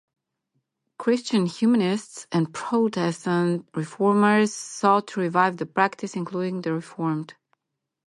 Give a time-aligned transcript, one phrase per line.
[0.97, 7.35] Christian humanists and Protestant Reformers sought to revive the practice, including the Reformed.